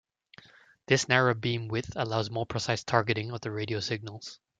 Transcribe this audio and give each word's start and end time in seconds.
This 0.87 1.07
narrow 1.07 1.35
beam 1.35 1.67
width 1.67 1.91
allows 1.95 2.31
more 2.31 2.47
precise 2.47 2.83
targeting 2.83 3.29
of 3.33 3.41
the 3.41 3.51
radio 3.51 3.79
signals. 3.81 4.39